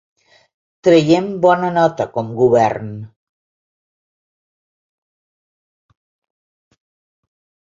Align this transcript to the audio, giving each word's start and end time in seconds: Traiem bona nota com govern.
Traiem 0.85 1.25
bona 1.43 1.69
nota 1.75 2.07
com 2.15 2.31
govern. 2.39 2.89